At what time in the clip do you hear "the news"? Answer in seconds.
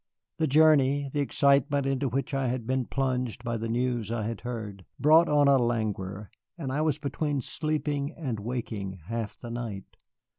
3.57-4.09